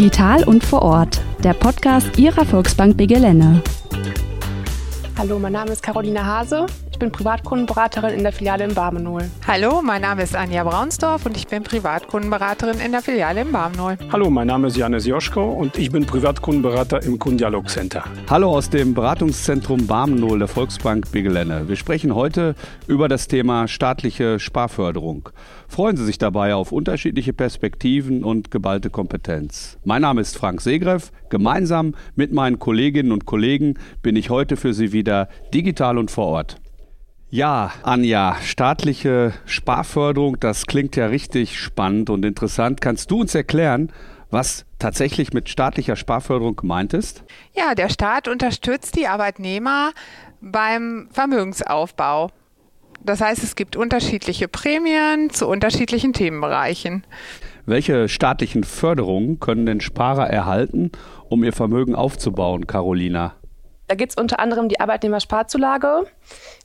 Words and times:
Digital 0.00 0.44
und 0.44 0.64
vor 0.64 0.80
Ort, 0.80 1.20
der 1.44 1.52
Podcast 1.52 2.18
Ihrer 2.18 2.46
Volksbank 2.46 2.96
Begelene. 2.96 3.62
Hallo, 5.18 5.38
mein 5.38 5.52
Name 5.52 5.72
ist 5.72 5.82
Caroline 5.82 6.24
Hase. 6.24 6.64
Ich 7.00 7.02
bin 7.02 7.12
Privatkundenberaterin 7.12 8.12
in 8.12 8.24
der 8.24 8.32
Filiale 8.32 8.62
in 8.62 8.74
Barmenol. 8.74 9.22
Hallo, 9.46 9.80
mein 9.80 10.02
Name 10.02 10.22
ist 10.22 10.36
Anja 10.36 10.62
Braunsdorf 10.64 11.24
und 11.24 11.34
ich 11.34 11.46
bin 11.46 11.62
Privatkundenberaterin 11.62 12.78
in 12.78 12.92
der 12.92 13.00
Filiale 13.00 13.40
in 13.40 13.52
Barmenol. 13.52 13.96
Hallo, 14.12 14.28
mein 14.28 14.48
Name 14.48 14.66
ist 14.66 14.76
Janis 14.76 15.06
Joschko 15.06 15.50
und 15.50 15.78
ich 15.78 15.90
bin 15.90 16.04
Privatkundenberater 16.04 17.02
im 17.02 17.18
Kundialog 17.18 17.70
Center. 17.70 18.04
Hallo 18.28 18.50
aus 18.50 18.68
dem 18.68 18.92
Beratungszentrum 18.92 19.86
Barmenol 19.86 20.40
der 20.40 20.48
Volksbank 20.48 21.10
Begelene. 21.10 21.66
Wir 21.70 21.76
sprechen 21.76 22.14
heute 22.14 22.54
über 22.86 23.08
das 23.08 23.28
Thema 23.28 23.66
staatliche 23.66 24.38
Sparförderung. 24.38 25.30
Freuen 25.68 25.96
Sie 25.96 26.04
sich 26.04 26.18
dabei 26.18 26.54
auf 26.54 26.70
unterschiedliche 26.70 27.32
Perspektiven 27.32 28.24
und 28.24 28.50
geballte 28.50 28.90
Kompetenz. 28.90 29.78
Mein 29.84 30.02
Name 30.02 30.20
ist 30.20 30.36
Frank 30.36 30.60
Segreff. 30.60 31.12
Gemeinsam 31.30 31.94
mit 32.14 32.34
meinen 32.34 32.58
Kolleginnen 32.58 33.12
und 33.12 33.24
Kollegen 33.24 33.78
bin 34.02 34.16
ich 34.16 34.28
heute 34.28 34.58
für 34.58 34.74
Sie 34.74 34.92
wieder 34.92 35.30
digital 35.54 35.96
und 35.96 36.10
vor 36.10 36.26
Ort. 36.26 36.60
Ja, 37.32 37.70
Anja, 37.84 38.38
staatliche 38.42 39.32
Sparförderung, 39.46 40.40
das 40.40 40.66
klingt 40.66 40.96
ja 40.96 41.06
richtig 41.06 41.60
spannend 41.60 42.10
und 42.10 42.24
interessant. 42.24 42.80
Kannst 42.80 43.12
du 43.12 43.20
uns 43.20 43.36
erklären, 43.36 43.92
was 44.32 44.66
tatsächlich 44.80 45.32
mit 45.32 45.48
staatlicher 45.48 45.94
Sparförderung 45.94 46.56
gemeint 46.56 46.92
ist? 46.92 47.22
Ja, 47.54 47.76
der 47.76 47.88
Staat 47.88 48.26
unterstützt 48.26 48.96
die 48.96 49.06
Arbeitnehmer 49.06 49.92
beim 50.40 51.08
Vermögensaufbau. 51.12 52.30
Das 53.04 53.20
heißt, 53.20 53.44
es 53.44 53.54
gibt 53.54 53.76
unterschiedliche 53.76 54.48
Prämien 54.48 55.30
zu 55.30 55.46
unterschiedlichen 55.46 56.12
Themenbereichen. 56.12 57.06
Welche 57.64 58.08
staatlichen 58.08 58.64
Förderungen 58.64 59.38
können 59.38 59.66
denn 59.66 59.80
Sparer 59.80 60.28
erhalten, 60.28 60.90
um 61.28 61.44
ihr 61.44 61.52
Vermögen 61.52 61.94
aufzubauen, 61.94 62.66
Carolina? 62.66 63.36
Da 63.90 63.96
geht 63.96 64.10
es 64.10 64.16
unter 64.16 64.38
anderem 64.38 64.68
die 64.68 64.78
Arbeitnehmersparzulage, 64.78 66.06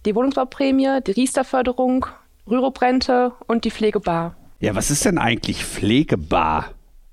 die 0.05 0.15
Wohnungsbauprämie, 0.15 0.99
die 1.05 1.11
Riester-Förderung, 1.11 2.05
Rüruprente 2.49 3.33
und 3.47 3.65
die 3.65 3.71
Pflegebar. 3.71 4.35
Ja, 4.59 4.75
was 4.75 4.91
ist 4.91 5.05
denn 5.05 5.17
eigentlich 5.17 5.65
Pflegebar? 5.65 6.71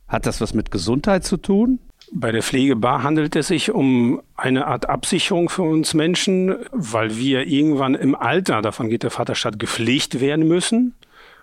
Hat 0.08 0.26
das 0.26 0.40
was 0.40 0.54
mit 0.54 0.70
Gesundheit 0.70 1.24
zu 1.24 1.36
tun? 1.36 1.78
Bei 2.14 2.30
der 2.30 2.42
Pflegebar 2.42 3.02
handelt 3.02 3.34
es 3.36 3.48
sich 3.48 3.70
um 3.70 4.20
eine 4.36 4.66
Art 4.66 4.88
Absicherung 4.88 5.48
für 5.48 5.62
uns 5.62 5.94
Menschen, 5.94 6.54
weil 6.70 7.16
wir 7.16 7.46
irgendwann 7.46 7.94
im 7.94 8.14
Alter, 8.14 8.60
davon 8.60 8.90
geht 8.90 9.02
der 9.02 9.10
Vaterstaat, 9.10 9.58
gepflegt 9.58 10.20
werden 10.20 10.46
müssen. 10.46 10.94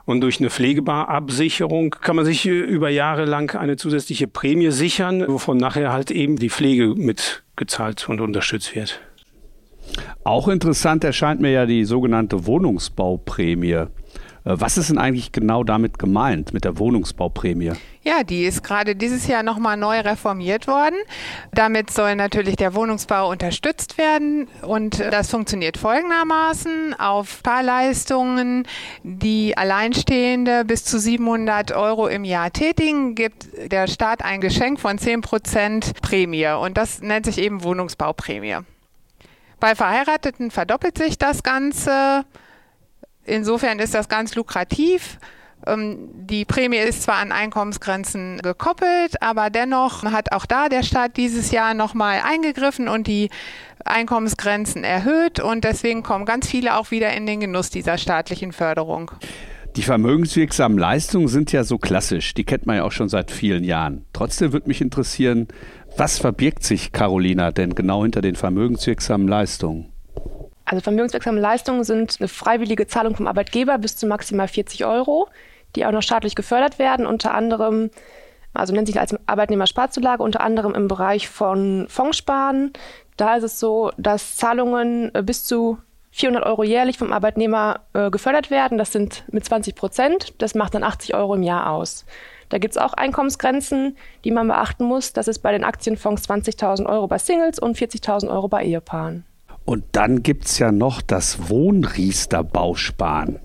Und 0.05 0.21
durch 0.21 0.39
eine 0.39 0.49
Pflegebarabsicherung 0.49 1.91
kann 2.01 2.15
man 2.15 2.25
sich 2.25 2.45
über 2.45 2.89
Jahre 2.89 3.25
lang 3.25 3.55
eine 3.55 3.77
zusätzliche 3.77 4.27
Prämie 4.27 4.71
sichern, 4.71 5.23
wovon 5.27 5.57
nachher 5.57 5.91
halt 5.91 6.11
eben 6.11 6.37
die 6.37 6.49
Pflege 6.49 6.95
mitgezahlt 6.95 8.07
und 8.07 8.21
unterstützt 8.21 8.75
wird. 8.75 9.01
Auch 10.23 10.47
interessant 10.47 11.03
erscheint 11.03 11.39
mir 11.41 11.51
ja 11.51 11.65
die 11.65 11.85
sogenannte 11.85 12.45
Wohnungsbauprämie. 12.45 13.71
Äh, 13.71 13.87
was 14.43 14.77
ist 14.77 14.89
denn 14.89 14.97
eigentlich 14.97 15.31
genau 15.31 15.63
damit 15.63 15.99
gemeint, 15.99 16.53
mit 16.53 16.65
der 16.65 16.77
Wohnungsbauprämie? 16.77 17.73
Ja, 18.01 18.23
die 18.23 18.43
ist 18.43 18.63
gerade 18.63 18.95
dieses 18.95 19.27
Jahr 19.27 19.43
nochmal 19.43 19.77
neu 19.77 19.99
reformiert 19.99 20.67
worden. 20.67 20.95
Damit 21.53 21.91
soll 21.91 22.15
natürlich 22.15 22.55
der 22.55 22.73
Wohnungsbau 22.73 23.29
unterstützt 23.29 23.97
werden 23.97 24.47
und 24.61 24.99
das 24.99 25.29
funktioniert 25.29 25.77
folgendermaßen. 25.77 26.95
Auf 26.97 27.41
Fahrleistungen, 27.43 28.65
die 29.03 29.55
Alleinstehende 29.57 30.65
bis 30.65 30.85
zu 30.85 30.97
700 30.99 31.73
Euro 31.73 32.07
im 32.07 32.23
Jahr 32.23 32.51
tätigen, 32.51 33.15
gibt 33.15 33.49
der 33.71 33.87
Staat 33.87 34.23
ein 34.23 34.41
Geschenk 34.41 34.79
von 34.79 34.97
10 34.97 35.21
Prozent 35.21 35.93
Prämie 36.01 36.47
und 36.47 36.77
das 36.77 37.01
nennt 37.01 37.25
sich 37.25 37.37
eben 37.37 37.63
Wohnungsbauprämie. 37.63 38.59
Bei 39.59 39.75
Verheirateten 39.75 40.51
verdoppelt 40.51 40.97
sich 40.97 41.17
das 41.17 41.43
Ganze. 41.43 42.25
Insofern 43.25 43.79
ist 43.79 43.93
das 43.93 44.09
ganz 44.09 44.35
lukrativ. 44.35 45.19
Ähm, 45.67 46.09
die 46.13 46.45
Prämie 46.45 46.77
ist 46.77 47.03
zwar 47.03 47.17
an 47.17 47.31
Einkommensgrenzen 47.31 48.39
gekoppelt, 48.41 49.21
aber 49.21 49.49
dennoch 49.49 50.03
hat 50.03 50.31
auch 50.31 50.45
da 50.45 50.69
der 50.69 50.83
Staat 50.83 51.17
dieses 51.17 51.51
Jahr 51.51 51.73
nochmal 51.73 52.21
eingegriffen 52.23 52.87
und 52.87 53.07
die 53.07 53.29
Einkommensgrenzen 53.83 54.83
erhöht 54.83 55.39
und 55.39 55.63
deswegen 55.63 56.03
kommen 56.03 56.25
ganz 56.25 56.47
viele 56.47 56.77
auch 56.77 56.91
wieder 56.91 57.13
in 57.13 57.25
den 57.25 57.39
Genuss 57.39 57.69
dieser 57.69 57.97
staatlichen 57.97 58.51
Förderung. 58.51 59.11
Die 59.75 59.83
vermögenswirksamen 59.83 60.77
Leistungen 60.77 61.27
sind 61.27 61.51
ja 61.51 61.63
so 61.63 61.77
klassisch, 61.77 62.33
die 62.33 62.43
kennt 62.43 62.65
man 62.65 62.77
ja 62.77 62.83
auch 62.83 62.91
schon 62.91 63.07
seit 63.07 63.31
vielen 63.31 63.63
Jahren. 63.63 64.05
Trotzdem 64.13 64.51
würde 64.51 64.67
mich 64.67 64.81
interessieren, 64.81 65.47
was 65.99 66.17
verbirgt 66.17 66.63
sich, 66.63 66.93
Carolina, 66.93 67.51
denn 67.51 67.75
genau 67.75 68.03
hinter 68.03 68.21
den 68.21 68.35
vermögenswirksamen 68.35 69.27
Leistungen? 69.27 69.91
Also 70.63 70.81
vermögenswirksame 70.81 71.39
Leistungen 71.39 71.83
sind 71.83 72.15
eine 72.19 72.29
freiwillige 72.29 72.87
Zahlung 72.87 73.15
vom 73.15 73.27
Arbeitgeber 73.27 73.77
bis 73.77 73.97
zu 73.97 74.07
maximal 74.07 74.47
40 74.47 74.85
Euro, 74.85 75.27
die 75.75 75.85
auch 75.85 75.91
noch 75.91 76.01
staatlich 76.01 76.35
gefördert 76.35 76.79
werden, 76.79 77.05
unter 77.05 77.33
anderem, 77.33 77.89
also 78.53 78.73
nennt 78.73 78.87
sich 78.87 78.99
als 78.99 79.15
Arbeitnehmersparzulage, 79.27 80.23
unter 80.23 80.41
anderem 80.41 80.73
im 80.73 80.87
Bereich 80.87 81.27
von 81.27 81.85
Fondssparen. 81.89 82.71
Da 83.17 83.35
ist 83.35 83.43
es 83.43 83.59
so, 83.59 83.91
dass 83.97 84.37
Zahlungen 84.37 85.13
äh, 85.13 85.21
bis 85.21 85.43
zu 85.43 85.79
400 86.11 86.45
Euro 86.45 86.63
jährlich 86.63 86.97
vom 86.97 87.11
Arbeitnehmer 87.11 87.81
äh, 87.93 88.09
gefördert 88.09 88.49
werden. 88.49 88.77
Das 88.77 88.93
sind 88.93 89.25
mit 89.31 89.43
20 89.43 89.75
Prozent. 89.75 90.33
Das 90.37 90.55
macht 90.55 90.75
dann 90.75 90.83
80 90.83 91.13
Euro 91.13 91.35
im 91.35 91.43
Jahr 91.43 91.69
aus. 91.69 92.05
Da 92.49 92.57
gibt 92.57 92.75
es 92.75 92.77
auch 92.77 92.93
Einkommensgrenzen, 92.93 93.95
die 94.23 94.31
man 94.31 94.47
beachten 94.47 94.85
muss. 94.85 95.13
Das 95.13 95.27
ist 95.27 95.39
bei 95.39 95.51
den 95.51 95.63
Aktienfonds 95.63 96.27
20.000 96.29 96.87
Euro 96.87 97.07
bei 97.07 97.19
Singles 97.19 97.59
und 97.59 97.77
40.000 97.77 98.29
Euro 98.29 98.47
bei 98.47 98.65
Ehepaaren. 98.65 99.23
Und 99.65 99.85
dann 99.91 100.23
gibt 100.23 100.45
es 100.45 100.57
ja 100.57 100.71
noch 100.71 101.01
das 101.01 101.49
Wohnriester-Bausparen. 101.49 103.39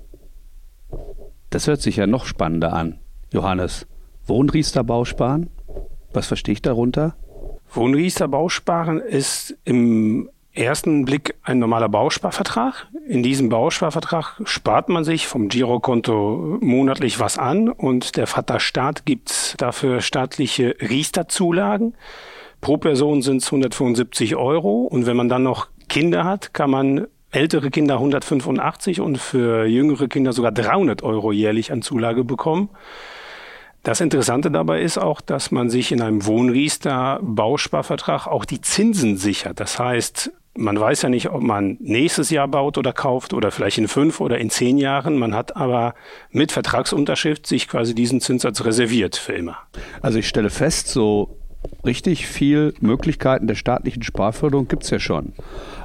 Das 1.50 1.66
hört 1.66 1.82
sich 1.82 1.96
ja 1.96 2.06
noch 2.06 2.24
spannender 2.24 2.72
an. 2.72 2.98
Johannes, 3.32 3.86
Wohnriester-Bausparen? 4.26 5.50
Was 6.12 6.26
verstehe 6.26 6.54
ich 6.54 6.62
darunter? 6.62 7.14
Wohnriester-Bausparen 7.72 9.00
ist 9.00 9.56
im 9.64 10.30
ersten 10.54 11.04
Blick 11.04 11.34
ein 11.42 11.58
normaler 11.58 11.88
Bausparvertrag. 11.88 12.86
In 13.06 13.22
diesem 13.22 13.48
Bausparvertrag 13.48 14.40
spart 14.44 14.88
man 14.88 15.04
sich 15.04 15.26
vom 15.26 15.48
Girokonto 15.48 16.58
monatlich 16.60 17.20
was 17.20 17.38
an 17.38 17.68
und 17.68 18.16
der 18.16 18.26
Vaterstaat 18.26 19.04
gibt 19.04 19.60
dafür 19.60 20.00
staatliche 20.00 20.76
Riester-Zulagen. 20.80 21.94
Pro 22.60 22.78
Person 22.78 23.20
sind 23.20 23.38
es 23.38 23.46
175 23.46 24.36
Euro 24.36 24.82
und 24.82 25.06
wenn 25.06 25.16
man 25.16 25.28
dann 25.28 25.42
noch 25.42 25.68
Kinder 25.88 26.24
hat, 26.24 26.54
kann 26.54 26.70
man 26.70 27.06
ältere 27.30 27.70
Kinder 27.70 27.94
185 27.94 29.00
und 29.00 29.18
für 29.18 29.66
jüngere 29.66 30.08
Kinder 30.08 30.32
sogar 30.32 30.52
300 30.52 31.02
Euro 31.02 31.32
jährlich 31.32 31.72
an 31.72 31.82
Zulage 31.82 32.24
bekommen. 32.24 32.70
Das 33.82 34.00
Interessante 34.00 34.50
dabei 34.50 34.80
ist 34.80 34.96
auch, 34.96 35.20
dass 35.20 35.50
man 35.50 35.68
sich 35.68 35.92
in 35.92 36.00
einem 36.00 36.24
Wohnriester 36.24 37.18
Bausparvertrag 37.22 38.26
auch 38.26 38.46
die 38.46 38.62
Zinsen 38.62 39.18
sichert. 39.18 39.60
Das 39.60 39.78
heißt, 39.78 40.32
man 40.56 40.78
weiß 40.78 41.02
ja 41.02 41.08
nicht, 41.08 41.30
ob 41.30 41.42
man 41.42 41.76
nächstes 41.80 42.30
Jahr 42.30 42.48
baut 42.48 42.78
oder 42.78 42.92
kauft 42.92 43.34
oder 43.34 43.50
vielleicht 43.50 43.78
in 43.78 43.88
fünf 43.88 44.20
oder 44.20 44.38
in 44.38 44.50
zehn 44.50 44.78
Jahren. 44.78 45.18
Man 45.18 45.34
hat 45.34 45.56
aber 45.56 45.94
mit 46.30 46.52
Vertragsunterschrift 46.52 47.46
sich 47.46 47.68
quasi 47.68 47.94
diesen 47.94 48.20
Zinssatz 48.20 48.64
reserviert 48.64 49.16
für 49.16 49.32
immer. 49.32 49.58
Also 50.00 50.18
ich 50.18 50.28
stelle 50.28 50.50
fest, 50.50 50.88
so 50.88 51.36
richtig 51.84 52.26
viel 52.26 52.74
Möglichkeiten 52.80 53.46
der 53.46 53.54
staatlichen 53.54 54.02
Sparförderung 54.02 54.68
gibt 54.68 54.84
es 54.84 54.90
ja 54.90 54.98
schon. 54.98 55.32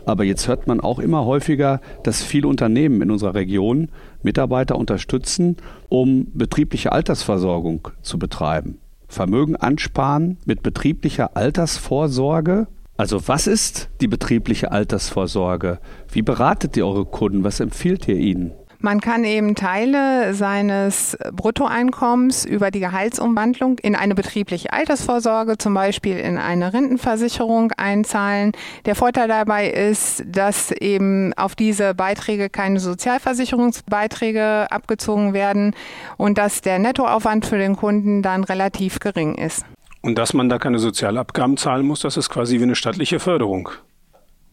Aber 0.05 0.23
jetzt 0.23 0.47
hört 0.47 0.67
man 0.67 0.79
auch 0.79 0.99
immer 0.99 1.25
häufiger, 1.25 1.81
dass 2.03 2.23
viele 2.23 2.47
Unternehmen 2.47 3.01
in 3.01 3.11
unserer 3.11 3.35
Region 3.35 3.89
Mitarbeiter 4.21 4.75
unterstützen, 4.77 5.57
um 5.87 6.27
betriebliche 6.33 6.91
Altersversorgung 6.91 7.89
zu 8.01 8.19
betreiben. 8.19 8.79
Vermögen 9.07 9.55
ansparen 9.55 10.37
mit 10.45 10.61
betrieblicher 10.61 11.35
Altersvorsorge. 11.35 12.67
Also 12.99 13.29
was 13.29 13.47
ist 13.47 13.87
die 14.01 14.09
betriebliche 14.09 14.73
Altersvorsorge? 14.73 15.79
Wie 16.11 16.21
beratet 16.21 16.75
ihr 16.75 16.85
eure 16.85 17.05
Kunden? 17.05 17.45
Was 17.45 17.61
empfiehlt 17.61 18.09
ihr 18.09 18.17
ihnen? 18.17 18.51
Man 18.79 18.99
kann 18.99 19.23
eben 19.23 19.55
Teile 19.55 20.33
seines 20.33 21.17
Bruttoeinkommens 21.31 22.43
über 22.43 22.71
die 22.71 22.81
Gehaltsumwandlung 22.81 23.79
in 23.79 23.95
eine 23.95 24.15
betriebliche 24.15 24.73
Altersvorsorge, 24.73 25.57
zum 25.57 25.75
Beispiel 25.75 26.17
in 26.17 26.37
eine 26.37 26.73
Rentenversicherung 26.73 27.71
einzahlen. 27.77 28.51
Der 28.83 28.95
Vorteil 28.95 29.29
dabei 29.29 29.69
ist, 29.69 30.25
dass 30.27 30.71
eben 30.71 31.31
auf 31.35 31.55
diese 31.55 31.93
Beiträge 31.93 32.49
keine 32.49 32.81
Sozialversicherungsbeiträge 32.81 34.67
abgezogen 34.69 35.33
werden 35.33 35.73
und 36.17 36.37
dass 36.37 36.59
der 36.59 36.79
Nettoaufwand 36.79 37.45
für 37.45 37.57
den 37.57 37.77
Kunden 37.77 38.21
dann 38.23 38.43
relativ 38.43 38.99
gering 38.99 39.35
ist. 39.35 39.63
Und 40.01 40.17
dass 40.17 40.33
man 40.33 40.49
da 40.49 40.59
keine 40.59 40.79
Sozialabgaben 40.79 41.57
zahlen 41.57 41.85
muss, 41.85 42.01
das 42.01 42.17
ist 42.17 42.29
quasi 42.29 42.59
wie 42.59 42.63
eine 42.63 42.75
staatliche 42.75 43.19
Förderung. 43.19 43.69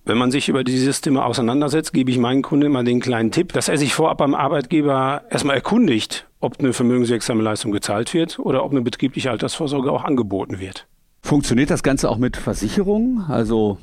Wenn 0.04 0.18
man 0.18 0.30
sich 0.30 0.48
über 0.48 0.62
dieses 0.62 1.00
Thema 1.00 1.26
auseinandersetzt, 1.26 1.92
gebe 1.92 2.12
ich 2.12 2.18
meinen 2.18 2.42
Kunden 2.42 2.66
immer 2.66 2.84
den 2.84 3.00
kleinen 3.00 3.32
Tipp, 3.32 3.52
dass 3.52 3.68
er 3.68 3.76
sich 3.76 3.92
vorab 3.92 4.18
beim 4.18 4.34
Arbeitgeber 4.34 5.22
erstmal 5.30 5.56
erkundigt, 5.56 6.28
ob 6.38 6.60
eine 6.60 6.72
vermögenswirksame 6.72 7.42
Leistung 7.42 7.72
gezahlt 7.72 8.14
wird 8.14 8.38
oder 8.38 8.64
ob 8.64 8.70
eine 8.70 8.82
betriebliche 8.82 9.32
Altersvorsorge 9.32 9.90
auch 9.90 10.04
angeboten 10.04 10.60
wird. 10.60 10.86
Funktioniert 11.22 11.70
das 11.70 11.82
Ganze 11.82 12.08
auch 12.08 12.18
mit 12.18 12.36
Versicherungen, 12.36 13.24
also 13.28 13.78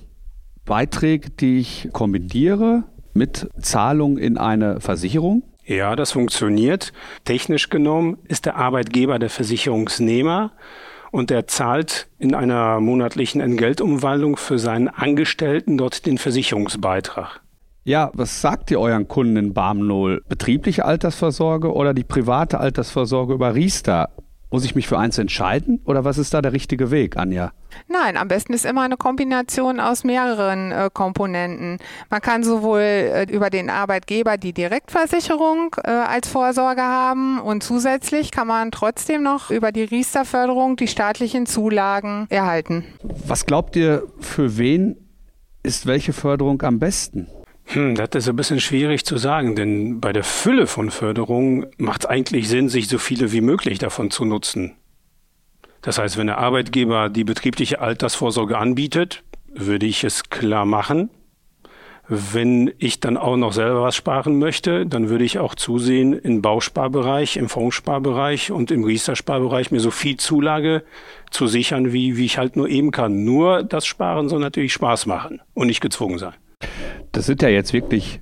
Beiträge, 0.63 1.29
die 1.29 1.59
ich 1.59 1.89
kombiniere 1.91 2.83
mit 3.13 3.49
Zahlung 3.59 4.17
in 4.17 4.37
eine 4.37 4.79
Versicherung? 4.79 5.43
Ja, 5.65 5.97
das 5.97 6.13
funktioniert. 6.13 6.93
Technisch 7.25 7.69
genommen 7.69 8.17
ist 8.29 8.45
der 8.45 8.55
Arbeitgeber 8.55 9.19
der 9.19 9.29
Versicherungsnehmer 9.29 10.51
und 11.13 11.29
er 11.29 11.45
zahlt 11.45 12.07
in 12.17 12.33
einer 12.33 12.79
monatlichen 12.79 13.39
Entgeltumwandlung 13.39 14.35
für 14.35 14.57
seinen 14.57 14.87
Angestellten 14.87 15.77
dort 15.77 16.07
den 16.07 16.17
Versicherungsbeitrag. 16.17 17.41
Ja, 17.83 18.09
was 18.13 18.41
sagt 18.41 18.71
ihr 18.71 18.79
euren 18.79 19.07
Kunden 19.07 19.37
in 19.37 19.53
Barmnol? 19.53 20.23
Betriebliche 20.27 20.85
Altersvorsorge 20.85 21.71
oder 21.71 21.93
die 21.93 22.03
private 22.03 22.59
Altersvorsorge 22.59 23.33
über 23.33 23.53
Riester? 23.53 24.09
Muss 24.53 24.65
ich 24.65 24.75
mich 24.75 24.87
für 24.87 24.99
eins 24.99 25.17
entscheiden 25.17 25.81
oder 25.83 26.05
was 26.05 26.19
ist 26.19 26.31
da 26.35 26.39
der 26.39 26.53
richtige 26.53 26.91
Weg, 26.91 27.17
Anja? 27.17 27.53
Nein, 27.87 28.17
am 28.17 28.27
besten 28.27 28.53
ist 28.53 28.67
immer 28.67 28.83
eine 28.83 28.97
Kombination 28.97 29.79
aus 29.79 30.03
mehreren 30.03 30.71
äh, 30.71 30.91
Komponenten. 30.93 31.79
Man 32.11 32.21
kann 32.21 32.43
sowohl 32.43 32.81
äh, 32.81 33.23
über 33.31 33.49
den 33.49 33.71
Arbeitgeber 33.71 34.37
die 34.37 34.53
Direktversicherung 34.53 35.75
äh, 35.83 35.89
als 35.89 36.27
Vorsorge 36.27 36.83
haben 36.83 37.39
und 37.39 37.63
zusätzlich 37.63 38.29
kann 38.29 38.45
man 38.45 38.69
trotzdem 38.69 39.23
noch 39.23 39.49
über 39.49 39.71
die 39.71 39.85
Riester-Förderung 39.85 40.75
die 40.75 40.87
staatlichen 40.87 41.47
Zulagen 41.47 42.27
erhalten. 42.29 42.85
Was 43.25 43.47
glaubt 43.47 43.75
ihr, 43.75 44.03
für 44.19 44.59
wen 44.59 44.97
ist 45.63 45.87
welche 45.87 46.13
Förderung 46.13 46.61
am 46.61 46.77
besten? 46.77 47.25
Hm, 47.73 47.95
das 47.95 48.09
ist 48.13 48.29
ein 48.29 48.35
bisschen 48.35 48.59
schwierig 48.59 49.03
zu 49.03 49.17
sagen, 49.17 49.55
denn 49.55 49.99
bei 49.99 50.13
der 50.13 50.23
Fülle 50.23 50.67
von 50.67 50.91
Förderungen 50.91 51.65
macht 51.77 52.03
es 52.03 52.05
eigentlich 52.05 52.47
Sinn, 52.47 52.69
sich 52.69 52.87
so 52.87 52.99
viele 52.99 53.31
wie 53.31 53.41
möglich 53.41 53.79
davon 53.79 54.11
zu 54.11 54.25
nutzen. 54.25 54.75
Das 55.81 55.97
heißt, 55.97 56.17
wenn 56.17 56.27
der 56.27 56.37
Arbeitgeber 56.37 57.09
die 57.09 57.23
betriebliche 57.23 57.81
Altersvorsorge 57.81 58.59
anbietet, 58.59 59.23
würde 59.47 59.87
ich 59.87 60.03
es 60.03 60.29
klar 60.29 60.65
machen. 60.65 61.09
Wenn 62.07 62.71
ich 62.77 62.99
dann 62.99 63.17
auch 63.17 63.37
noch 63.37 63.53
selber 63.53 63.81
was 63.81 63.95
sparen 63.95 64.37
möchte, 64.37 64.85
dann 64.85 65.09
würde 65.09 65.23
ich 65.23 65.39
auch 65.39 65.55
zusehen, 65.55 66.13
im 66.13 66.43
Bausparbereich, 66.43 67.37
im 67.37 67.49
Fondssparbereich 67.49 68.51
und 68.51 68.69
im 68.69 68.83
Riester-Sparbereich 68.83 69.71
mir 69.71 69.79
so 69.79 69.89
viel 69.89 70.17
Zulage 70.17 70.83
zu 71.31 71.47
sichern, 71.47 71.91
wie, 71.91 72.17
wie 72.17 72.25
ich 72.25 72.37
halt 72.37 72.55
nur 72.55 72.69
eben 72.69 72.91
kann. 72.91 73.23
Nur 73.23 73.63
das 73.63 73.87
Sparen 73.87 74.29
soll 74.29 74.41
natürlich 74.41 74.73
Spaß 74.73 75.07
machen 75.07 75.41
und 75.55 75.67
nicht 75.67 75.81
gezwungen 75.81 76.19
sein. 76.19 76.35
Das 77.13 77.27
sind 77.27 77.43
ja 77.43 77.49
jetzt 77.49 77.73
wirklich 77.73 78.21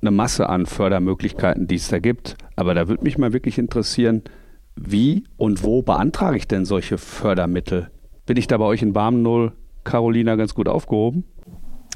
eine 0.00 0.10
Masse 0.10 0.48
an 0.48 0.64
Fördermöglichkeiten, 0.64 1.66
die 1.66 1.74
es 1.74 1.88
da 1.88 1.98
gibt. 1.98 2.36
Aber 2.56 2.74
da 2.74 2.88
würde 2.88 3.04
mich 3.04 3.18
mal 3.18 3.34
wirklich 3.34 3.58
interessieren, 3.58 4.22
wie 4.74 5.24
und 5.36 5.62
wo 5.62 5.82
beantrage 5.82 6.38
ich 6.38 6.48
denn 6.48 6.64
solche 6.64 6.96
Fördermittel? 6.96 7.90
Bin 8.24 8.38
ich 8.38 8.46
da 8.46 8.56
bei 8.56 8.64
euch 8.64 8.82
in 8.82 8.94
Barmen 8.94 9.52
Carolina, 9.84 10.34
ganz 10.36 10.54
gut 10.54 10.66
aufgehoben? 10.66 11.24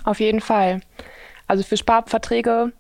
Auf 0.05 0.21
jeden 0.21 0.41
Fall. 0.41 0.81
Also 1.47 1.63
für 1.63 1.79
Sparverträge 1.79 2.73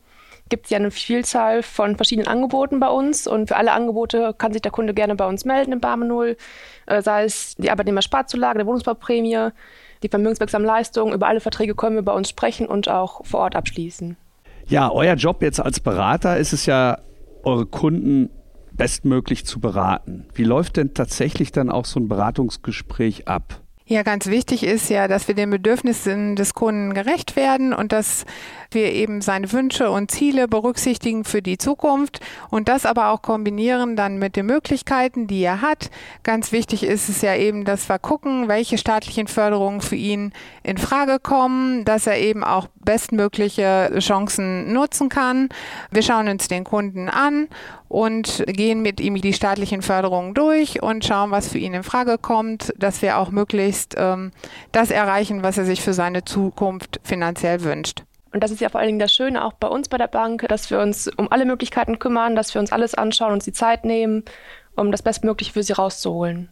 gibt 0.51 0.67
es 0.67 0.71
ja 0.71 0.79
eine 0.79 0.91
Vielzahl 0.91 1.63
von 1.63 1.97
verschiedenen 1.97 2.29
Angeboten 2.29 2.79
bei 2.79 2.89
uns 2.89 3.27
und 3.27 3.49
für 3.49 3.57
alle 3.57 3.73
Angebote 3.73 4.35
kann 4.37 4.53
sich 4.53 4.63
der 4.63 4.73
Kunde 4.73 4.93
gerne 4.93 5.15
bei 5.15 5.27
uns 5.27 5.47
melden 5.47 5.73
im 5.73 5.81
Barmen 5.81 6.09
0, 6.09 6.37
äh, 6.87 7.03
sei 7.03 7.25
es 7.25 7.55
die 7.57 7.71
Arbeitnehmersparzulage, 7.71 8.59
der 8.59 8.67
Wohnungsbauprämie, 8.67 9.51
die 10.02 10.08
vermögenswirksamen 10.08 10.67
Leistungen. 10.67 11.12
Über 11.12 11.29
alle 11.29 11.41
Verträge 11.41 11.75
können 11.75 11.97
wir 11.97 12.02
bei 12.02 12.12
uns 12.12 12.29
sprechen 12.29 12.67
und 12.67 12.88
auch 12.88 13.25
vor 13.25 13.41
Ort 13.41 13.56
abschließen. 13.56 14.17
Ja, 14.67 14.91
euer 14.91 15.14
Job 15.14 15.43
jetzt 15.43 15.61
als 15.61 15.81
Berater 15.81 16.37
ist 16.37 16.52
es 16.52 16.67
ja, 16.67 16.99
eure 17.43 17.67
Kunden 17.67 18.31
bestmöglich 18.73 19.44
zu 19.44 19.61
beraten. 19.61 20.26
Wie 20.35 20.44
läuft 20.44 20.76
denn 20.76 20.94
tatsächlich 20.94 21.52
dann 21.52 21.70
auch 21.70 21.85
so 21.85 21.99
ein 21.99 22.08
Beratungsgespräch 22.08 23.29
ab? 23.29 23.61
Ja, 23.91 24.05
ganz 24.05 24.27
wichtig 24.27 24.63
ist 24.63 24.89
ja, 24.89 25.09
dass 25.09 25.27
wir 25.27 25.35
den 25.35 25.51
Bedürfnissen 25.51 26.37
des 26.37 26.55
Kunden 26.55 26.95
gerecht 26.95 27.35
werden 27.35 27.73
und 27.73 27.91
dass 27.91 28.25
wir 28.71 28.93
eben 28.93 29.21
seine 29.21 29.51
Wünsche 29.51 29.91
und 29.91 30.13
Ziele 30.13 30.47
berücksichtigen 30.47 31.25
für 31.25 31.43
die 31.43 31.59
Zukunft 31.59 32.21
und 32.51 32.69
das 32.69 32.87
aber 32.87 33.11
auch 33.11 33.21
kombinieren 33.21 33.97
dann 33.97 34.21
mit 34.21 34.37
den 34.37 34.47
Möglichkeiten, 34.47 35.27
die 35.27 35.43
er 35.43 35.61
hat. 35.61 35.91
Ganz 36.23 36.53
wichtig 36.53 36.85
ist 36.85 37.09
es 37.09 37.21
ja 37.21 37.35
eben, 37.35 37.65
dass 37.65 37.89
wir 37.89 37.99
gucken, 37.99 38.47
welche 38.47 38.79
staatlichen 38.79 39.27
Förderungen 39.27 39.81
für 39.81 39.97
ihn 39.97 40.33
in 40.63 40.79
Frage 40.79 41.19
kommen, 41.19 41.85
dass 41.85 42.07
er 42.07 42.17
eben 42.17 42.45
auch 42.45 42.69
bestmögliche 42.85 43.91
Chancen 43.99 44.73
nutzen 44.73 45.09
kann. 45.09 45.49
Wir 45.91 46.03
schauen 46.03 46.29
uns 46.29 46.47
den 46.47 46.63
Kunden 46.63 47.09
an 47.09 47.49
und 47.91 48.45
gehen 48.47 48.83
mit 48.83 49.01
ihm 49.01 49.21
die 49.21 49.33
staatlichen 49.33 49.83
Förderungen 49.83 50.33
durch 50.33 50.81
und 50.81 51.05
schauen, 51.05 51.33
was 51.33 51.49
für 51.49 51.59
ihn 51.59 51.75
in 51.75 51.83
Frage 51.83 52.19
kommt, 52.19 52.73
dass 52.79 53.03
wir 53.03 53.19
auch 53.19 53.33
möglichst 53.33 53.97
ähm, 53.99 54.31
das 54.71 54.93
erreichen, 54.93 55.43
was 55.43 55.59
er 55.59 55.65
sich 55.65 55.83
für 55.83 55.93
seine 55.93 56.25
Zukunft 56.25 57.01
finanziell 57.03 57.63
wünscht. 57.63 58.05
Und 58.33 58.45
das 58.45 58.53
ist 58.53 58.61
ja 58.61 58.69
vor 58.69 58.79
allen 58.79 58.91
Dingen 58.91 59.01
das 59.01 59.13
Schöne 59.13 59.45
auch 59.45 59.55
bei 59.55 59.67
uns 59.67 59.89
bei 59.89 59.99
der 59.99 60.07
Bank, 60.07 60.47
dass 60.49 60.71
wir 60.71 60.79
uns 60.79 61.09
um 61.09 61.33
alle 61.33 61.45
Möglichkeiten 61.45 61.99
kümmern, 61.99 62.37
dass 62.37 62.55
wir 62.55 62.61
uns 62.61 62.71
alles 62.71 62.95
anschauen, 62.95 63.33
uns 63.33 63.45
die 63.45 63.53
Zeit 63.53 63.85
nehmen, 63.85 64.23
um 64.77 64.93
das 64.93 65.03
Bestmögliche 65.03 65.53
für 65.53 65.65
sie 65.65 65.73
rauszuholen. 65.73 66.49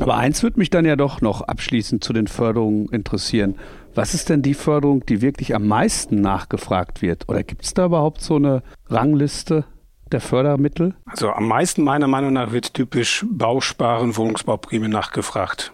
Aber 0.00 0.18
eins 0.18 0.42
würde 0.42 0.58
mich 0.58 0.68
dann 0.68 0.84
ja 0.84 0.96
doch 0.96 1.22
noch 1.22 1.40
abschließend 1.40 2.04
zu 2.04 2.12
den 2.12 2.26
Förderungen 2.26 2.90
interessieren. 2.90 3.54
Was 3.94 4.12
ist 4.12 4.28
denn 4.28 4.42
die 4.42 4.52
Förderung, 4.52 5.06
die 5.06 5.22
wirklich 5.22 5.54
am 5.54 5.66
meisten 5.66 6.20
nachgefragt 6.20 7.00
wird? 7.00 7.26
Oder 7.30 7.42
gibt 7.42 7.64
es 7.64 7.72
da 7.72 7.86
überhaupt 7.86 8.20
so 8.20 8.36
eine 8.36 8.62
Rangliste? 8.90 9.64
Der 10.12 10.20
Fördermittel? 10.20 10.94
Also 11.06 11.30
am 11.30 11.48
meisten 11.48 11.82
meiner 11.82 12.06
Meinung 12.06 12.32
nach 12.32 12.52
wird 12.52 12.74
typisch 12.74 13.24
Bausparen, 13.28 14.16
Wohnungsbauprämie 14.16 14.88
nachgefragt. 14.88 15.72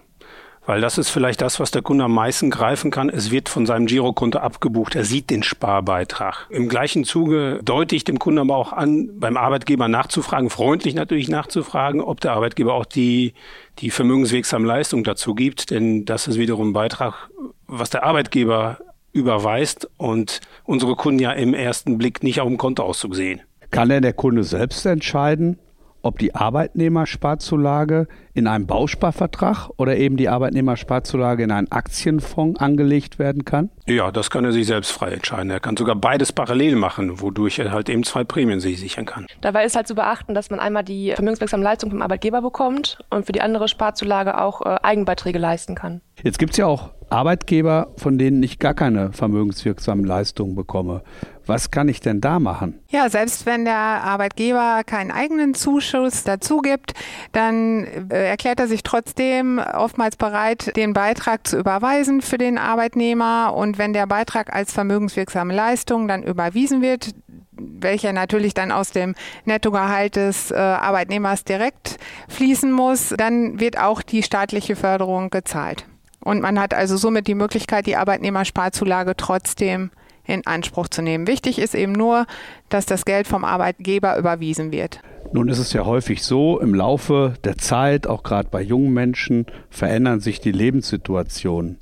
Weil 0.66 0.82
das 0.82 0.98
ist 0.98 1.08
vielleicht 1.08 1.40
das, 1.40 1.58
was 1.58 1.70
der 1.70 1.82
Kunde 1.82 2.04
am 2.04 2.14
meisten 2.14 2.50
greifen 2.50 2.90
kann. 2.90 3.08
Es 3.08 3.30
wird 3.30 3.48
von 3.48 3.66
seinem 3.66 3.86
Girokonto 3.86 4.38
abgebucht. 4.38 4.94
Er 4.94 5.04
sieht 5.04 5.30
den 5.30 5.42
Sparbeitrag. 5.42 6.46
Im 6.50 6.68
gleichen 6.68 7.04
Zuge 7.04 7.60
deute 7.64 7.96
ich 7.96 8.04
dem 8.04 8.18
Kunden 8.18 8.38
aber 8.38 8.56
auch 8.56 8.72
an, 8.72 9.18
beim 9.18 9.36
Arbeitgeber 9.36 9.88
nachzufragen, 9.88 10.50
freundlich 10.50 10.94
natürlich 10.94 11.28
nachzufragen, 11.28 12.00
ob 12.00 12.20
der 12.20 12.34
Arbeitgeber 12.34 12.74
auch 12.74 12.84
die, 12.84 13.32
die 13.78 13.90
vermögenswirksame 13.90 14.66
Leistung 14.66 15.02
dazu 15.02 15.34
gibt. 15.34 15.70
Denn 15.70 16.04
das 16.04 16.28
ist 16.28 16.38
wiederum 16.38 16.68
ein 16.68 16.72
Beitrag, 16.74 17.30
was 17.66 17.90
der 17.90 18.04
Arbeitgeber 18.04 18.78
überweist 19.12 19.90
und 19.96 20.40
unsere 20.64 20.94
Kunden 20.94 21.18
ja 21.18 21.32
im 21.32 21.52
ersten 21.54 21.98
Blick 21.98 22.22
nicht 22.22 22.40
auf 22.40 22.46
dem 22.46 22.58
Kontoauszug 22.58 23.16
sehen. 23.16 23.40
Kann 23.70 23.88
denn 23.88 24.02
der 24.02 24.12
Kunde 24.12 24.42
selbst 24.44 24.84
entscheiden, 24.84 25.58
ob 26.02 26.18
die 26.18 26.34
Arbeitnehmersparzulage 26.34 28.08
in 28.32 28.46
einem 28.46 28.66
Bausparvertrag 28.66 29.70
oder 29.76 29.96
eben 29.96 30.16
die 30.16 30.28
Arbeitnehmersparzulage 30.28 31.42
in 31.42 31.50
einen 31.50 31.70
Aktienfonds 31.70 32.60
angelegt 32.60 33.18
werden 33.18 33.44
kann? 33.44 33.70
Ja, 33.86 34.10
das 34.10 34.30
kann 34.30 34.44
er 34.44 34.52
sich 34.52 34.66
selbst 34.66 34.92
frei 34.92 35.10
entscheiden. 35.10 35.50
Er 35.50 35.60
kann 35.60 35.76
sogar 35.76 35.96
beides 35.96 36.32
parallel 36.32 36.76
machen, 36.76 37.20
wodurch 37.20 37.58
er 37.58 37.70
halt 37.70 37.88
eben 37.88 38.02
zwei 38.02 38.24
Prämien 38.24 38.60
sich 38.60 38.80
sichern 38.80 39.04
kann. 39.04 39.26
Dabei 39.40 39.64
ist 39.64 39.76
halt 39.76 39.88
zu 39.88 39.94
beachten, 39.94 40.34
dass 40.34 40.50
man 40.50 40.60
einmal 40.60 40.84
die 40.84 41.12
vermögenswirksame 41.14 41.62
Leistung 41.62 41.90
vom 41.90 42.02
Arbeitgeber 42.02 42.40
bekommt 42.40 42.98
und 43.10 43.26
für 43.26 43.32
die 43.32 43.42
andere 43.42 43.68
Sparzulage 43.68 44.40
auch 44.40 44.62
äh, 44.62 44.76
Eigenbeiträge 44.82 45.38
leisten 45.38 45.74
kann. 45.74 46.00
Jetzt 46.22 46.38
gibt 46.38 46.52
es 46.52 46.58
ja 46.58 46.66
auch 46.66 46.90
Arbeitgeber, 47.10 47.88
von 47.96 48.18
denen 48.18 48.42
ich 48.42 48.58
gar 48.58 48.74
keine 48.74 49.12
vermögenswirksamen 49.12 50.04
Leistungen 50.04 50.54
bekomme. 50.54 51.02
Was 51.50 51.72
kann 51.72 51.88
ich 51.88 51.98
denn 51.98 52.20
da 52.20 52.38
machen? 52.38 52.78
Ja, 52.90 53.10
selbst 53.10 53.44
wenn 53.44 53.64
der 53.64 53.74
Arbeitgeber 53.74 54.82
keinen 54.86 55.10
eigenen 55.10 55.54
Zuschuss 55.54 56.22
dazu 56.22 56.58
gibt, 56.58 56.94
dann 57.32 57.88
äh, 58.08 58.28
erklärt 58.28 58.60
er 58.60 58.68
sich 58.68 58.84
trotzdem 58.84 59.58
oftmals 59.58 60.14
bereit, 60.14 60.76
den 60.76 60.92
Beitrag 60.92 61.48
zu 61.48 61.58
überweisen 61.58 62.20
für 62.20 62.38
den 62.38 62.56
Arbeitnehmer. 62.56 63.52
Und 63.56 63.78
wenn 63.78 63.92
der 63.92 64.06
Beitrag 64.06 64.54
als 64.54 64.72
vermögenswirksame 64.72 65.52
Leistung 65.52 66.06
dann 66.06 66.22
überwiesen 66.22 66.82
wird, 66.82 67.16
welcher 67.50 68.12
natürlich 68.12 68.54
dann 68.54 68.70
aus 68.70 68.92
dem 68.92 69.16
Nettogehalt 69.44 70.14
des 70.14 70.52
äh, 70.52 70.54
Arbeitnehmers 70.54 71.42
direkt 71.42 71.98
fließen 72.28 72.70
muss, 72.70 73.12
dann 73.18 73.58
wird 73.58 73.76
auch 73.76 74.02
die 74.02 74.22
staatliche 74.22 74.76
Förderung 74.76 75.30
gezahlt. 75.30 75.84
Und 76.22 76.42
man 76.42 76.60
hat 76.60 76.74
also 76.74 76.96
somit 76.96 77.26
die 77.26 77.34
Möglichkeit, 77.34 77.86
die 77.86 77.96
Arbeitnehmersparzulage 77.96 79.16
trotzdem 79.16 79.90
in 80.30 80.46
Anspruch 80.46 80.88
zu 80.88 81.02
nehmen. 81.02 81.26
Wichtig 81.26 81.58
ist 81.58 81.74
eben 81.74 81.92
nur, 81.92 82.26
dass 82.68 82.86
das 82.86 83.04
Geld 83.04 83.26
vom 83.26 83.44
Arbeitgeber 83.44 84.16
überwiesen 84.16 84.72
wird. 84.72 85.00
Nun 85.32 85.48
ist 85.48 85.58
es 85.58 85.72
ja 85.72 85.84
häufig 85.84 86.22
so, 86.22 86.58
im 86.60 86.74
Laufe 86.74 87.34
der 87.44 87.56
Zeit, 87.56 88.06
auch 88.06 88.22
gerade 88.22 88.48
bei 88.50 88.62
jungen 88.62 88.92
Menschen, 88.92 89.46
verändern 89.68 90.20
sich 90.20 90.40
die 90.40 90.52
Lebenssituationen. 90.52 91.78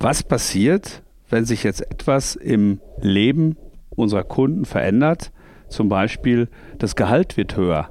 Was 0.00 0.22
passiert, 0.22 1.02
wenn 1.30 1.44
sich 1.44 1.64
jetzt 1.64 1.80
etwas 1.80 2.36
im 2.36 2.80
Leben 3.00 3.56
unserer 3.90 4.24
Kunden 4.24 4.64
verändert? 4.64 5.32
Zum 5.68 5.88
Beispiel 5.88 6.48
das 6.78 6.96
Gehalt 6.96 7.36
wird 7.36 7.56
höher. 7.56 7.90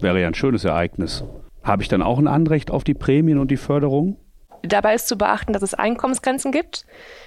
Wäre 0.00 0.20
ja 0.20 0.26
ein 0.26 0.34
schönes 0.34 0.64
Ereignis. 0.64 1.24
Habe 1.62 1.82
ich 1.82 1.88
dann 1.88 2.02
auch 2.02 2.18
ein 2.18 2.28
Anrecht 2.28 2.70
auf 2.70 2.84
die 2.84 2.94
Prämien 2.94 3.38
und 3.38 3.50
die 3.50 3.56
Förderung? 3.56 4.16
Dabei 4.62 4.94
ist 4.94 5.08
zu 5.08 5.16
beachten, 5.16 5.52
dass 5.52 5.62
es 5.62 5.74
Einkommensgrenzen 5.74 6.52
gibt. 6.52 6.86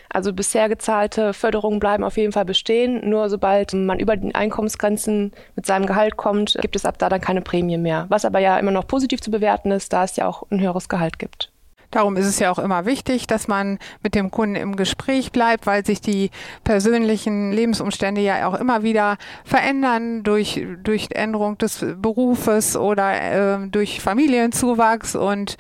Also 0.10 0.34
bisher 0.34 0.70
gezahlte 0.70 1.34
Förderungen 1.34 1.80
bleiben 1.80 2.04
auf 2.04 2.18
jeden 2.18 2.32
Fall 2.32 2.46
bestehen. 2.46 3.10
Nur 3.10 3.30
sobald 3.30 3.74
man 3.74 4.00
über 4.00 4.16
den 4.16 4.34
Einkommensgrenzen 4.34 5.32
mit 5.56 5.66
seinem 5.66 5.86
Gehalt 5.86 6.18
kommt, 6.18 6.58
gibt 6.62 6.76
es 6.76 6.86
ab 6.86 6.98
da 6.98 7.10
dann 7.10 7.22
keine 7.22 7.42
Prämie 7.42 7.78
mehr. 7.78 8.06
Was 8.10 8.26
aber 8.26 8.40
ja 8.40 8.58
immer 8.58 8.72
noch 8.72 8.88
positiv 8.88 9.22
zu 9.22 9.32
bewerten 9.32 9.72
ist, 9.72 9.94
da 9.94 10.04
es 10.04 10.16
ja 10.16 10.28
auch 10.28 10.44
ein 10.50 10.62
höheres 10.62 10.90
Gehalt 10.90 11.20
gibt. 11.20 11.52
Darum 11.92 12.18
ist 12.18 12.26
es 12.26 12.40
ja 12.40 12.52
auch 12.52 12.60
immer 12.60 12.86
wichtig, 12.86 13.28
dass 13.28 13.48
man 13.48 13.80
mit 14.04 14.14
dem 14.14 14.30
Kunden 14.30 14.56
im 14.56 14.76
Gespräch 14.76 15.32
bleibt, 15.32 15.66
weil 15.66 15.86
sich 15.86 16.02
die 16.02 16.32
persönlichen 16.66 17.54
Lebensumstände 17.54 18.20
ja 18.20 18.48
auch 18.48 18.56
immer 18.56 18.84
wieder 18.84 19.18
verändern 19.46 20.24
durch, 20.24 20.66
durch 20.84 21.08
Änderung 21.12 21.58
des 21.58 21.86
Berufes 21.98 22.76
oder 22.76 23.62
äh, 23.64 23.68
durch 23.70 24.02
Familienzuwachs 24.02 25.16
und 25.16 25.58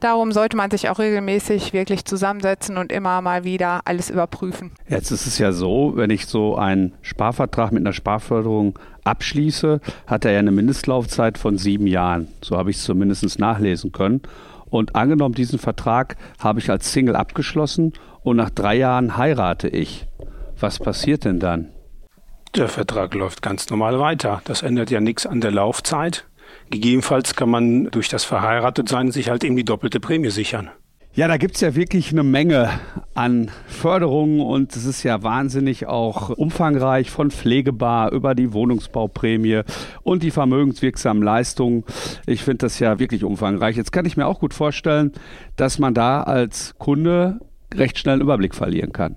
Darum 0.00 0.32
sollte 0.32 0.56
man 0.56 0.70
sich 0.70 0.88
auch 0.88 0.98
regelmäßig 0.98 1.72
wirklich 1.74 2.06
zusammensetzen 2.06 2.78
und 2.78 2.90
immer 2.90 3.20
mal 3.20 3.44
wieder 3.44 3.82
alles 3.84 4.08
überprüfen. 4.08 4.72
Jetzt 4.88 5.10
ist 5.10 5.26
es 5.26 5.38
ja 5.38 5.52
so, 5.52 5.92
wenn 5.94 6.08
ich 6.10 6.26
so 6.26 6.56
einen 6.56 6.94
Sparvertrag 7.02 7.70
mit 7.72 7.82
einer 7.82 7.92
Sparförderung 7.92 8.78
abschließe, 9.04 9.80
hat 10.06 10.24
er 10.24 10.32
ja 10.32 10.38
eine 10.38 10.52
Mindestlaufzeit 10.52 11.36
von 11.36 11.58
sieben 11.58 11.86
Jahren. 11.86 12.28
So 12.42 12.56
habe 12.56 12.70
ich 12.70 12.76
es 12.76 12.84
zumindest 12.84 13.38
nachlesen 13.38 13.92
können. 13.92 14.22
Und 14.70 14.96
angenommen, 14.96 15.34
diesen 15.34 15.58
Vertrag 15.58 16.16
habe 16.38 16.60
ich 16.60 16.70
als 16.70 16.92
Single 16.92 17.16
abgeschlossen 17.16 17.92
und 18.22 18.36
nach 18.36 18.50
drei 18.50 18.76
Jahren 18.76 19.16
heirate 19.18 19.68
ich. 19.68 20.06
Was 20.58 20.78
passiert 20.78 21.24
denn 21.24 21.40
dann? 21.40 21.68
Der 22.56 22.68
Vertrag 22.68 23.14
läuft 23.14 23.42
ganz 23.42 23.70
normal 23.70 24.00
weiter. 24.00 24.42
Das 24.44 24.62
ändert 24.62 24.90
ja 24.90 25.00
nichts 25.00 25.24
an 25.24 25.40
der 25.40 25.52
Laufzeit. 25.52 26.26
Gegebenenfalls 26.70 27.34
kann 27.34 27.50
man 27.50 27.90
durch 27.90 28.08
das 28.08 28.24
Verheiratetsein 28.24 29.10
sich 29.10 29.28
halt 29.28 29.42
eben 29.44 29.56
die 29.56 29.64
doppelte 29.64 29.98
Prämie 29.98 30.30
sichern. 30.30 30.70
Ja, 31.12 31.26
da 31.26 31.38
gibt 31.38 31.56
es 31.56 31.60
ja 31.60 31.74
wirklich 31.74 32.12
eine 32.12 32.22
Menge 32.22 32.70
an 33.14 33.50
Förderungen 33.66 34.40
und 34.40 34.76
es 34.76 34.84
ist 34.84 35.02
ja 35.02 35.24
wahnsinnig 35.24 35.88
auch 35.88 36.30
umfangreich 36.30 37.10
von 37.10 37.32
Pflegebar 37.32 38.12
über 38.12 38.36
die 38.36 38.52
Wohnungsbauprämie 38.52 39.62
und 40.04 40.22
die 40.22 40.30
vermögenswirksamen 40.30 41.20
Leistungen. 41.20 41.82
Ich 42.26 42.44
finde 42.44 42.58
das 42.58 42.78
ja 42.78 43.00
wirklich 43.00 43.24
umfangreich. 43.24 43.76
Jetzt 43.76 43.90
kann 43.90 44.06
ich 44.06 44.16
mir 44.16 44.26
auch 44.26 44.38
gut 44.38 44.54
vorstellen, 44.54 45.10
dass 45.56 45.80
man 45.80 45.94
da 45.94 46.22
als 46.22 46.76
Kunde 46.78 47.40
recht 47.74 47.98
schnell 47.98 48.14
einen 48.14 48.22
Überblick 48.22 48.54
verlieren 48.54 48.92
kann. 48.92 49.16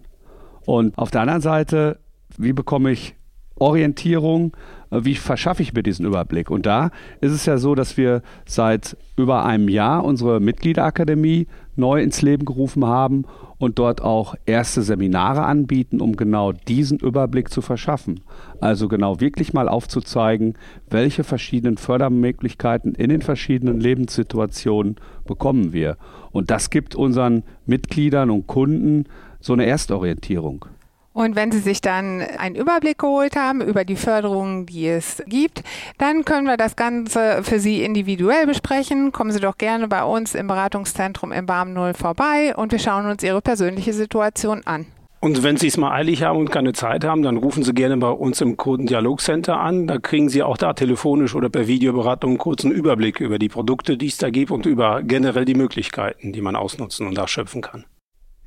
Und 0.65 0.97
auf 0.97 1.11
der 1.11 1.21
anderen 1.21 1.41
Seite, 1.41 1.99
wie 2.37 2.53
bekomme 2.53 2.91
ich 2.91 3.15
Orientierung, 3.55 4.57
wie 5.01 5.15
verschaffe 5.15 5.61
ich 5.61 5.73
mir 5.73 5.83
diesen 5.83 6.05
Überblick? 6.05 6.49
Und 6.49 6.65
da 6.65 6.91
ist 7.21 7.31
es 7.31 7.45
ja 7.45 7.57
so, 7.57 7.75
dass 7.75 7.97
wir 7.97 8.21
seit 8.45 8.97
über 9.15 9.45
einem 9.45 9.69
Jahr 9.69 10.03
unsere 10.03 10.39
Mitgliederakademie 10.39 11.47
neu 11.75 12.01
ins 12.01 12.21
Leben 12.21 12.45
gerufen 12.45 12.85
haben 12.85 13.25
und 13.57 13.79
dort 13.79 14.01
auch 14.01 14.35
erste 14.45 14.81
Seminare 14.81 15.43
anbieten, 15.43 16.01
um 16.01 16.15
genau 16.15 16.51
diesen 16.51 16.99
Überblick 16.99 17.49
zu 17.49 17.61
verschaffen. 17.61 18.21
Also 18.59 18.87
genau 18.87 19.19
wirklich 19.19 19.53
mal 19.53 19.69
aufzuzeigen, 19.69 20.55
welche 20.89 21.23
verschiedenen 21.23 21.77
Fördermöglichkeiten 21.77 22.93
in 22.95 23.09
den 23.09 23.21
verschiedenen 23.21 23.79
Lebenssituationen 23.79 24.97
bekommen 25.25 25.73
wir. 25.73 25.97
Und 26.31 26.51
das 26.51 26.69
gibt 26.69 26.95
unseren 26.95 27.43
Mitgliedern 27.65 28.29
und 28.29 28.47
Kunden 28.47 29.05
so 29.39 29.53
eine 29.53 29.65
Erstorientierung. 29.65 30.65
Und 31.13 31.35
wenn 31.35 31.51
Sie 31.51 31.59
sich 31.59 31.79
dann 31.79 32.21
einen 32.21 32.55
Überblick 32.55 32.97
geholt 32.97 33.35
haben 33.35 33.61
über 33.61 33.85
die 33.85 33.95
Förderungen, 33.95 34.65
die 34.65 34.87
es 34.87 35.23
gibt, 35.27 35.63
dann 35.99 36.25
können 36.25 36.47
wir 36.47 36.57
das 36.57 36.75
Ganze 36.75 37.43
für 37.43 37.59
Sie 37.59 37.83
individuell 37.83 38.47
besprechen. 38.47 39.11
Kommen 39.11 39.31
Sie 39.31 39.39
doch 39.39 39.57
gerne 39.57 39.87
bei 39.87 40.03
uns 40.03 40.33
im 40.33 40.47
Beratungszentrum 40.47 41.31
im 41.31 41.45
Barm 41.45 41.73
0 41.73 41.93
vorbei 41.93 42.55
und 42.55 42.71
wir 42.71 42.79
schauen 42.79 43.05
uns 43.05 43.21
Ihre 43.21 43.41
persönliche 43.41 43.93
Situation 43.93 44.61
an. 44.65 44.87
Und 45.23 45.41
wenn 45.41 45.55
Sie 45.55 45.67
es 45.67 45.77
mal 45.77 45.93
eilig 45.93 46.23
haben 46.23 46.37
und 46.37 46.51
keine 46.51 46.73
Zeit 46.73 47.05
haben, 47.05 47.23
dann 47.23 47.37
rufen 47.37 47.63
Sie 47.63 47.73
gerne 47.73 47.95
bei 47.95 48.09
uns 48.09 48.41
im 48.41 48.57
Kundendialogcenter 48.57 49.57
an. 49.57 49.87
Da 49.87 49.97
kriegen 49.97 50.27
Sie 50.27 50.43
auch 50.43 50.57
da 50.57 50.73
telefonisch 50.73 51.33
oder 51.33 51.47
per 51.47 51.65
Videoberatung 51.67 52.31
einen 52.31 52.37
kurzen 52.39 52.71
Überblick 52.71 53.21
über 53.21 53.39
die 53.39 53.47
Produkte, 53.47 53.95
die 53.95 54.07
es 54.07 54.17
da 54.17 54.31
gibt 54.31 54.51
und 54.51 54.65
über 54.65 55.01
generell 55.01 55.45
die 55.45 55.55
Möglichkeiten, 55.55 56.33
die 56.33 56.41
man 56.41 56.57
ausnutzen 56.57 57.07
und 57.07 57.17
ausschöpfen 57.17 57.61
kann. 57.61 57.85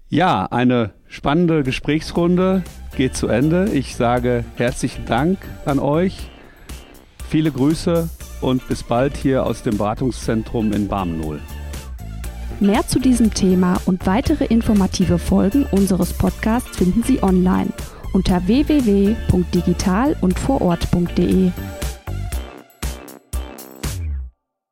Ja, 0.09 0.47
eine 0.47 0.93
spannende 1.09 1.65
Gesprächsrunde 1.65 2.63
geht 2.97 3.17
zu 3.17 3.27
Ende. 3.27 3.71
Ich 3.73 3.97
sage 3.97 4.45
herzlichen 4.55 5.05
Dank 5.05 5.39
an 5.65 5.81
euch. 5.81 6.31
Viele 7.29 7.51
Grüße 7.51 8.09
und 8.41 8.69
bis 8.69 8.85
bald 8.85 9.17
hier 9.17 9.45
aus 9.45 9.65
dem 9.65 9.77
Beratungszentrum 9.77 10.73
in 10.73 10.87
Barmenol. 10.87 11.41
Mehr 12.61 12.87
zu 12.87 13.01
diesem 13.01 13.35
Thema 13.35 13.81
und 13.87 14.07
weitere 14.07 14.45
informative 14.45 15.19
Folgen 15.19 15.67
unseres 15.73 16.13
Podcasts 16.13 16.77
finden 16.77 17.03
Sie 17.03 17.21
online 17.23 17.71
unter 18.13 18.47
www.digital 18.47 20.17
und 20.21 20.39
vorort.de. 20.39 21.51